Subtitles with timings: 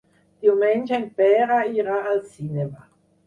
[0.45, 2.85] Diumenge en Pere irà al cinema.